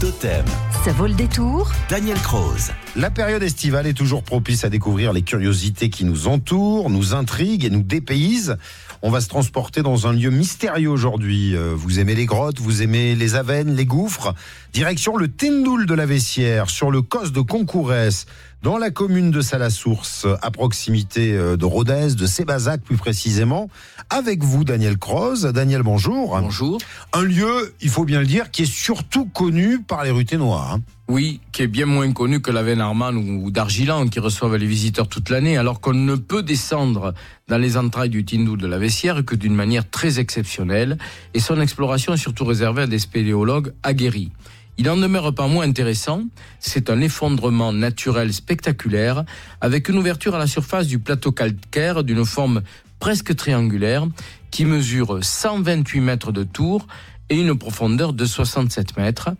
Totem, 0.00 0.46
Ça 0.82 0.92
vaut 0.92 1.06
le 1.06 1.12
détour 1.12 1.70
Daniel 1.90 2.18
Croze. 2.22 2.72
La 2.96 3.08
période 3.08 3.42
estivale 3.44 3.86
est 3.86 3.94
toujours 3.94 4.24
propice 4.24 4.64
à 4.64 4.68
découvrir 4.68 5.12
les 5.12 5.22
curiosités 5.22 5.90
qui 5.90 6.04
nous 6.04 6.26
entourent, 6.26 6.90
nous 6.90 7.14
intriguent 7.14 7.64
et 7.64 7.70
nous 7.70 7.84
dépaysent. 7.84 8.56
On 9.02 9.10
va 9.10 9.20
se 9.20 9.28
transporter 9.28 9.82
dans 9.82 10.08
un 10.08 10.12
lieu 10.12 10.30
mystérieux 10.30 10.90
aujourd'hui. 10.90 11.54
Euh, 11.54 11.72
Vous 11.74 12.00
aimez 12.00 12.16
les 12.16 12.26
grottes, 12.26 12.58
vous 12.58 12.82
aimez 12.82 13.14
les 13.14 13.36
avennes, 13.36 13.76
les 13.76 13.86
gouffres. 13.86 14.34
Direction 14.72 15.16
le 15.16 15.28
Tindoul 15.28 15.86
de 15.86 15.94
la 15.94 16.04
Vessière, 16.04 16.68
sur 16.68 16.90
le 16.90 17.00
cos 17.00 17.30
de 17.30 17.40
Concourès, 17.40 18.26
dans 18.62 18.76
la 18.76 18.90
commune 18.90 19.30
de 19.30 19.40
Salasource, 19.40 20.26
à 20.42 20.50
proximité 20.50 21.32
euh, 21.32 21.56
de 21.56 21.64
Rodez, 21.64 22.14
de 22.16 22.26
Sébazac 22.26 22.82
plus 22.82 22.96
précisément. 22.96 23.70
Avec 24.10 24.42
vous, 24.42 24.64
Daniel 24.64 24.98
Croze. 24.98 25.44
Daniel, 25.44 25.82
bonjour. 25.82 26.36
Bonjour. 26.38 26.78
Un 27.12 27.22
lieu, 27.22 27.72
il 27.80 27.88
faut 27.88 28.04
bien 28.04 28.20
le 28.20 28.26
dire, 28.26 28.50
qui 28.50 28.62
est 28.62 28.70
surtout 28.72 29.26
connu 29.26 29.80
par 29.80 30.02
les 30.02 30.10
Ruténois. 30.10 30.72
Hein. 30.74 30.80
Oui, 31.10 31.40
qui 31.50 31.62
est 31.62 31.66
bien 31.66 31.86
moins 31.86 32.12
connu 32.12 32.40
que 32.40 32.52
la 32.52 32.62
veine 32.62 32.80
Armand 32.80 33.12
ou, 33.12 33.50
d'Argilan 33.50 34.06
qui 34.06 34.20
reçoivent 34.20 34.54
les 34.54 34.64
visiteurs 34.64 35.08
toute 35.08 35.28
l'année, 35.28 35.56
alors 35.56 35.80
qu'on 35.80 35.92
ne 35.92 36.14
peut 36.14 36.44
descendre 36.44 37.14
dans 37.48 37.58
les 37.58 37.76
entrailles 37.76 38.10
du 38.10 38.24
Tindoul 38.24 38.60
de 38.60 38.68
la 38.68 38.78
Vessière 38.78 39.24
que 39.24 39.34
d'une 39.34 39.56
manière 39.56 39.90
très 39.90 40.20
exceptionnelle, 40.20 40.98
et 41.34 41.40
son 41.40 41.60
exploration 41.60 42.14
est 42.14 42.16
surtout 42.16 42.44
réservée 42.44 42.82
à 42.82 42.86
des 42.86 43.00
spéléologues 43.00 43.72
aguerris. 43.82 44.30
Il 44.78 44.88
en 44.88 44.96
demeure 44.96 45.34
pas 45.34 45.48
moins 45.48 45.66
intéressant, 45.66 46.22
c'est 46.60 46.90
un 46.90 47.00
effondrement 47.00 47.72
naturel 47.72 48.32
spectaculaire, 48.32 49.24
avec 49.60 49.88
une 49.88 49.98
ouverture 49.98 50.36
à 50.36 50.38
la 50.38 50.46
surface 50.46 50.86
du 50.86 51.00
plateau 51.00 51.32
calcaire 51.32 52.04
d'une 52.04 52.24
forme 52.24 52.62
presque 53.00 53.34
triangulaire, 53.34 54.06
qui 54.52 54.64
mesure 54.64 55.18
128 55.24 56.00
mètres 56.02 56.30
de 56.30 56.44
tour 56.44 56.86
et 57.30 57.40
une 57.40 57.58
profondeur 57.58 58.12
de 58.12 58.24
67 58.24 58.96
mètres. 58.96 59.30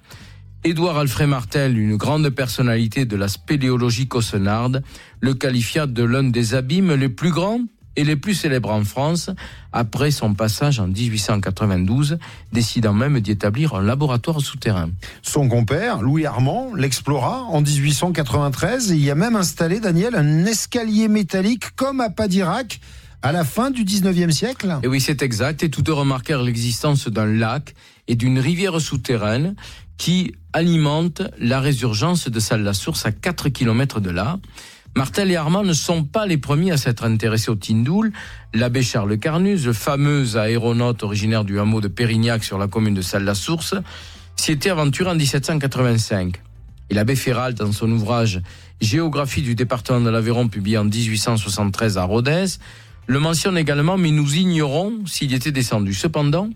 Édouard 0.62 0.98
Alfred 0.98 1.26
Martel, 1.26 1.78
une 1.78 1.96
grande 1.96 2.28
personnalité 2.28 3.06
de 3.06 3.16
la 3.16 3.28
spéléologie 3.28 4.08
cossenarde, 4.08 4.82
le 5.20 5.32
qualifia 5.32 5.86
de 5.86 6.02
l'un 6.02 6.24
des 6.24 6.54
abîmes 6.54 6.92
les 6.92 7.08
plus 7.08 7.30
grands 7.30 7.62
et 7.96 8.04
les 8.04 8.14
plus 8.14 8.34
célèbres 8.34 8.70
en 8.70 8.84
France, 8.84 9.30
après 9.72 10.10
son 10.10 10.34
passage 10.34 10.78
en 10.78 10.86
1892, 10.86 12.18
décidant 12.52 12.92
même 12.92 13.20
d'y 13.20 13.30
établir 13.30 13.74
un 13.74 13.82
laboratoire 13.82 14.42
souterrain. 14.42 14.90
Son 15.22 15.48
compère, 15.48 16.02
Louis 16.02 16.26
Armand, 16.26 16.74
l'explora 16.74 17.44
en 17.44 17.62
1893 17.62 18.92
et 18.92 18.96
y 18.96 19.10
a 19.10 19.14
même 19.14 19.36
installé, 19.36 19.80
Daniel, 19.80 20.14
un 20.14 20.44
escalier 20.44 21.08
métallique 21.08 21.74
comme 21.74 22.02
à 22.02 22.10
Padirac 22.10 22.80
à 23.22 23.32
la 23.32 23.44
fin 23.44 23.70
du 23.70 23.84
19e 23.84 24.30
siècle. 24.30 24.78
Et 24.82 24.88
oui, 24.88 25.00
c'est 25.00 25.22
exact, 25.22 25.62
et 25.62 25.70
tout 25.70 25.82
remarquèrent 25.94 26.42
l'existence 26.42 27.08
d'un 27.08 27.26
lac 27.26 27.74
et 28.08 28.16
d'une 28.16 28.38
rivière 28.38 28.80
souterraine 28.80 29.54
qui 29.98 30.34
alimente 30.52 31.22
la 31.38 31.60
résurgence 31.60 32.28
de 32.28 32.40
Salle-la-Source 32.40 33.04
à 33.04 33.12
4 33.12 33.50
km 33.50 34.00
de 34.00 34.10
là. 34.10 34.38
Martel 34.96 35.30
et 35.30 35.36
Armand 35.36 35.62
ne 35.62 35.72
sont 35.72 36.02
pas 36.02 36.26
les 36.26 36.38
premiers 36.38 36.72
à 36.72 36.76
s'être 36.76 37.04
intéressés 37.04 37.50
au 37.50 37.54
Tindoul. 37.54 38.12
L'abbé 38.54 38.82
Charles 38.82 39.18
Carnus, 39.18 39.64
le 39.64 39.72
fameux 39.72 40.36
aéronaute 40.36 41.02
originaire 41.02 41.44
du 41.44 41.60
hameau 41.60 41.80
de 41.80 41.88
Pérignac 41.88 42.42
sur 42.42 42.58
la 42.58 42.66
commune 42.66 42.94
de 42.94 43.02
Salle-la-Source, 43.02 43.74
s'y 44.36 44.52
était 44.52 44.70
aventuré 44.70 45.10
en 45.10 45.14
1785. 45.14 46.40
Et 46.88 46.94
l'abbé 46.94 47.14
Ferral, 47.14 47.54
dans 47.54 47.70
son 47.70 47.90
ouvrage 47.92 48.40
Géographie 48.80 49.42
du 49.42 49.54
département 49.54 50.00
de 50.00 50.08
l'Aveyron, 50.08 50.48
publié 50.48 50.78
en 50.78 50.84
1873 50.84 51.98
à 51.98 52.04
Rodez, 52.04 52.46
le 53.10 53.18
mentionne 53.18 53.58
également, 53.58 53.98
mais 53.98 54.12
nous 54.12 54.36
ignorons 54.36 55.04
s'il 55.04 55.34
était 55.34 55.50
descendu. 55.50 55.94
Cependant, 55.94 56.48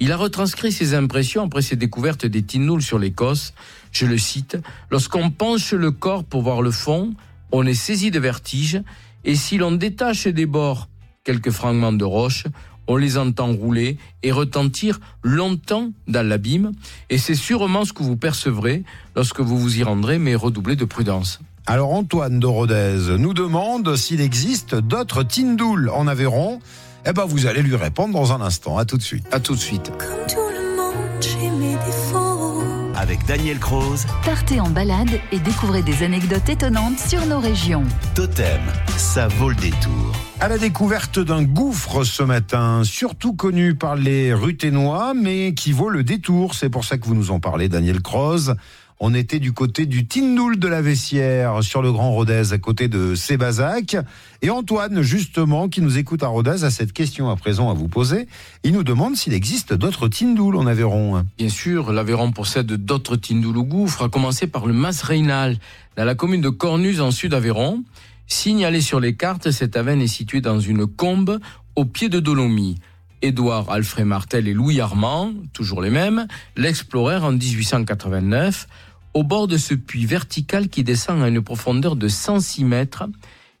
il 0.00 0.12
a 0.12 0.18
retranscrit 0.18 0.70
ses 0.70 0.92
impressions 0.92 1.46
après 1.46 1.62
ses 1.62 1.76
découvertes 1.76 2.26
des 2.26 2.42
Tinouls 2.42 2.82
sur 2.82 2.98
l'Écosse. 2.98 3.54
Je 3.90 4.04
le 4.04 4.18
cite, 4.18 4.58
Lorsqu'on 4.90 5.30
penche 5.30 5.72
le 5.72 5.90
corps 5.90 6.24
pour 6.24 6.42
voir 6.42 6.60
le 6.60 6.72
fond, 6.72 7.14
on 7.52 7.64
est 7.64 7.72
saisi 7.72 8.10
de 8.10 8.20
vertige, 8.20 8.82
et 9.24 9.34
si 9.34 9.56
l'on 9.56 9.72
détache 9.72 10.26
des 10.26 10.44
bords 10.44 10.90
quelques 11.24 11.52
fragments 11.52 11.94
de 11.94 12.04
roche, 12.04 12.44
on 12.86 12.96
les 12.96 13.16
entend 13.16 13.50
rouler 13.50 13.96
et 14.22 14.30
retentir 14.30 15.00
longtemps 15.22 15.90
dans 16.06 16.26
l'abîme, 16.26 16.72
et 17.08 17.16
c'est 17.16 17.34
sûrement 17.34 17.86
ce 17.86 17.94
que 17.94 18.02
vous 18.02 18.18
percevrez 18.18 18.82
lorsque 19.16 19.40
vous 19.40 19.56
vous 19.56 19.78
y 19.78 19.82
rendrez, 19.84 20.18
mais 20.18 20.34
redoublez 20.34 20.76
de 20.76 20.84
prudence. 20.84 21.40
Alors 21.70 21.92
Antoine 21.92 22.40
de 22.40 22.46
Rodez 22.46 23.18
nous 23.18 23.34
demande 23.34 23.94
s'il 23.94 24.22
existe 24.22 24.74
d'autres 24.74 25.22
Tindouls 25.22 25.90
en 25.90 26.06
Aveyron. 26.06 26.60
Eh 27.04 27.12
ben 27.12 27.26
vous 27.26 27.46
allez 27.46 27.60
lui 27.60 27.76
répondre 27.76 28.14
dans 28.14 28.32
un 28.32 28.40
instant. 28.40 28.78
À 28.78 28.86
tout 28.86 28.96
de 28.96 29.02
suite. 29.02 29.26
À 29.32 29.38
tout 29.38 29.54
de 29.54 29.60
suite. 29.60 29.92
Comme 29.98 30.26
tout 30.26 30.48
le 30.50 30.76
monde, 30.76 30.94
j'ai 31.20 31.50
mes 31.50 31.74
défauts. 31.84 32.62
Avec 32.96 33.26
Daniel 33.26 33.58
Croze, 33.58 34.06
Partez 34.24 34.60
en 34.60 34.70
balade 34.70 35.10
et 35.30 35.38
découvrez 35.40 35.82
des 35.82 36.02
anecdotes 36.02 36.48
étonnantes 36.48 36.98
sur 36.98 37.26
nos 37.26 37.38
régions. 37.38 37.84
Totem, 38.14 38.62
ça 38.96 39.28
vaut 39.28 39.50
le 39.50 39.54
détour. 39.56 40.14
À 40.40 40.48
la 40.48 40.56
découverte 40.56 41.18
d'un 41.18 41.42
gouffre 41.42 42.02
ce 42.02 42.22
matin, 42.22 42.80
surtout 42.82 43.34
connu 43.34 43.74
par 43.74 43.94
les 43.94 44.32
Ruténois, 44.32 45.12
mais 45.12 45.52
qui 45.52 45.72
vaut 45.72 45.90
le 45.90 46.02
détour. 46.02 46.54
C'est 46.54 46.70
pour 46.70 46.86
ça 46.86 46.96
que 46.96 47.04
vous 47.04 47.14
nous 47.14 47.30
en 47.30 47.40
parlez, 47.40 47.68
Daniel 47.68 48.00
Croze. 48.00 48.56
On 49.00 49.14
était 49.14 49.38
du 49.38 49.52
côté 49.52 49.86
du 49.86 50.08
Tindoul 50.08 50.58
de 50.58 50.66
la 50.66 50.82
Vessière, 50.82 51.62
sur 51.62 51.82
le 51.82 51.92
Grand 51.92 52.10
Rodez, 52.10 52.52
à 52.52 52.58
côté 52.58 52.88
de 52.88 53.14
Sébazac. 53.14 53.96
Et 54.42 54.50
Antoine, 54.50 55.02
justement, 55.02 55.68
qui 55.68 55.82
nous 55.82 55.98
écoute 55.98 56.24
à 56.24 56.26
Rodez, 56.26 56.64
a 56.64 56.70
cette 56.70 56.92
question 56.92 57.30
à 57.30 57.36
présent 57.36 57.70
à 57.70 57.74
vous 57.74 57.86
poser. 57.86 58.26
Il 58.64 58.72
nous 58.72 58.82
demande 58.82 59.14
s'il 59.14 59.34
existe 59.34 59.72
d'autres 59.72 60.08
Tindouls 60.08 60.56
en 60.56 60.66
Aveyron. 60.66 61.24
Bien 61.38 61.48
sûr, 61.48 61.92
l'Aveyron 61.92 62.32
possède 62.32 62.72
d'autres 62.72 63.14
Tindoul 63.14 63.58
au 63.58 63.64
gouffre, 63.64 64.02
à 64.02 64.08
commencer 64.08 64.48
par 64.48 64.66
le 64.66 64.72
Mas 64.72 65.02
Reynal, 65.02 65.58
dans 65.96 66.04
la 66.04 66.16
commune 66.16 66.40
de 66.40 66.48
Cornus, 66.48 66.98
en 66.98 67.12
sud-Aveyron. 67.12 67.84
Signalé 68.26 68.80
sur 68.80 68.98
les 68.98 69.14
cartes, 69.14 69.52
cette 69.52 69.76
avenne 69.76 70.02
est 70.02 70.08
située 70.08 70.40
dans 70.40 70.58
une 70.58 70.88
combe 70.88 71.38
au 71.76 71.84
pied 71.84 72.08
de 72.08 72.18
Dolomie. 72.18 72.80
Édouard 73.22 73.70
Alfred 73.70 74.06
Martel 74.06 74.48
et 74.48 74.54
Louis 74.54 74.80
Armand, 74.80 75.32
toujours 75.52 75.82
les 75.82 75.90
mêmes, 75.90 76.26
l'explorèrent 76.56 77.24
en 77.24 77.32
1889 77.32 78.68
au 79.14 79.24
bord 79.24 79.48
de 79.48 79.56
ce 79.56 79.74
puits 79.74 80.06
vertical 80.06 80.68
qui 80.68 80.84
descend 80.84 81.22
à 81.22 81.28
une 81.28 81.42
profondeur 81.42 81.96
de 81.96 82.08
106 82.08 82.64
mètres 82.64 83.04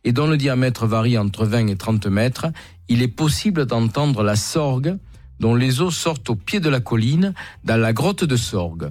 et 0.04 0.12
dont 0.12 0.26
le 0.26 0.36
diamètre 0.36 0.86
varie 0.86 1.18
entre 1.18 1.44
20 1.44 1.66
et 1.68 1.76
30 1.76 2.06
mètres. 2.06 2.46
Il 2.88 3.02
est 3.02 3.08
possible 3.08 3.66
d'entendre 3.66 4.22
la 4.22 4.36
sorgue 4.36 4.96
dont 5.40 5.54
les 5.54 5.80
eaux 5.80 5.90
sortent 5.90 6.30
au 6.30 6.34
pied 6.34 6.60
de 6.60 6.68
la 6.68 6.80
colline 6.80 7.34
dans 7.64 7.80
la 7.80 7.92
grotte 7.92 8.24
de 8.24 8.36
Sorgue. 8.36 8.90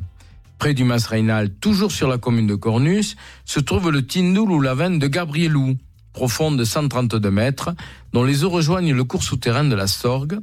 Près 0.60 0.74
du 0.74 0.84
Mas 0.84 1.06
Reynal, 1.06 1.50
toujours 1.50 1.92
sur 1.92 2.08
la 2.08 2.18
commune 2.18 2.48
de 2.48 2.56
Cornus, 2.56 3.16
se 3.46 3.60
trouve 3.60 3.92
le 3.92 4.06
Tindoul 4.06 4.52
ou 4.52 4.62
la 4.62 4.74
veine 4.74 4.98
de 4.98 5.08
Gabrielou, 5.08 5.78
profonde 6.14 6.58
de 6.58 6.64
132 6.64 7.30
mètres, 7.30 7.76
dont 8.14 8.24
les 8.24 8.44
eaux 8.44 8.50
rejoignent 8.50 8.94
le 8.94 9.04
cours 9.04 9.24
souterrain 9.24 9.66
de 9.66 9.76
la 9.76 9.88
Sorgue. 9.88 10.40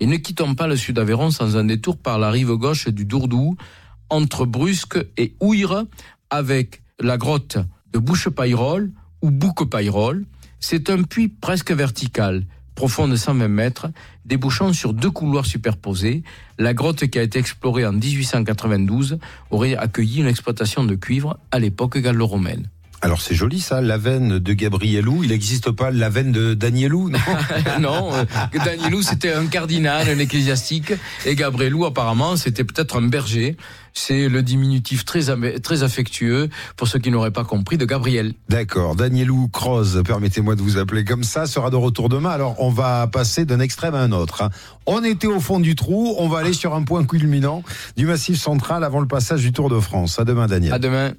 Et 0.00 0.06
ne 0.06 0.16
quittons 0.16 0.54
pas 0.54 0.66
le 0.66 0.76
sud 0.76 0.96
d'Aveyron 0.96 1.30
sans 1.30 1.56
un 1.56 1.64
détour 1.64 1.96
par 1.96 2.18
la 2.18 2.30
rive 2.30 2.52
gauche 2.52 2.88
du 2.88 3.04
Dourdou, 3.04 3.56
entre 4.10 4.46
Brusque 4.46 4.98
et 5.16 5.34
Ouire, 5.40 5.84
avec 6.30 6.82
la 7.00 7.16
grotte 7.16 7.58
de 7.92 7.98
Bouche-Payrol 7.98 8.90
ou 9.22 9.30
Bouque-Payrol. 9.30 10.24
C'est 10.60 10.90
un 10.90 11.02
puits 11.02 11.28
presque 11.28 11.72
vertical, 11.72 12.46
profond 12.74 13.08
de 13.08 13.16
120 13.16 13.48
mètres, 13.48 13.88
débouchant 14.24 14.72
sur 14.72 14.92
deux 14.92 15.10
couloirs 15.10 15.46
superposés. 15.46 16.22
La 16.58 16.74
grotte 16.74 17.06
qui 17.06 17.18
a 17.18 17.22
été 17.22 17.38
explorée 17.38 17.84
en 17.86 17.92
1892 17.92 19.18
aurait 19.50 19.76
accueilli 19.76 20.20
une 20.20 20.26
exploitation 20.26 20.84
de 20.84 20.94
cuivre 20.94 21.38
à 21.50 21.58
l'époque 21.58 21.98
gallo-romaine. 21.98 22.68
Alors 23.00 23.20
c'est 23.20 23.34
joli 23.36 23.60
ça, 23.60 23.80
la 23.80 23.96
veine 23.96 24.38
de 24.40 24.52
Gabrielou. 24.52 25.22
Il 25.22 25.30
n'existe 25.30 25.70
pas 25.70 25.92
la 25.92 26.08
veine 26.08 26.32
de 26.32 26.54
Danielou, 26.54 27.10
non 27.10 27.18
non, 27.80 28.12
euh, 28.14 28.24
Danielou 28.64 29.02
c'était 29.02 29.32
un 29.32 29.46
cardinal, 29.46 30.08
un 30.08 30.18
ecclésiastique, 30.18 30.92
et 31.24 31.36
Gabrielou 31.36 31.84
apparemment 31.84 32.36
c'était 32.36 32.64
peut-être 32.64 32.98
un 32.98 33.06
berger. 33.06 33.56
C'est 33.94 34.28
le 34.28 34.42
diminutif 34.44 35.04
très, 35.04 35.22
très 35.60 35.82
affectueux, 35.82 36.48
pour 36.76 36.86
ceux 36.86 37.00
qui 37.00 37.10
n'auraient 37.10 37.32
pas 37.32 37.42
compris, 37.42 37.78
de 37.78 37.84
Gabriel. 37.84 38.34
D'accord, 38.48 38.94
Danielou 38.94 39.48
Croze, 39.48 40.02
permettez-moi 40.04 40.54
de 40.54 40.62
vous 40.62 40.76
appeler 40.78 41.04
comme 41.04 41.24
ça, 41.24 41.46
sera 41.46 41.70
de 41.70 41.76
retour 41.76 42.08
demain. 42.08 42.30
Alors 42.30 42.56
on 42.60 42.70
va 42.70 43.06
passer 43.06 43.44
d'un 43.44 43.60
extrême 43.60 43.94
à 43.94 44.00
un 44.00 44.12
autre. 44.12 44.42
hein. 44.42 44.50
On 44.86 45.02
était 45.04 45.26
au 45.26 45.40
fond 45.40 45.60
du 45.60 45.74
trou, 45.76 46.14
on 46.18 46.28
va 46.28 46.38
aller 46.40 46.52
sur 46.52 46.74
un 46.74 46.82
point 46.82 47.04
culminant 47.04 47.62
du 47.96 48.06
massif 48.06 48.38
central 48.40 48.82
avant 48.84 49.00
le 49.00 49.06
passage 49.08 49.40
du 49.42 49.52
Tour 49.52 49.68
de 49.70 49.78
France. 49.80 50.18
À 50.18 50.24
demain 50.24 50.46
Daniel. 50.46 50.72
À 50.72 50.78
demain. 50.78 51.12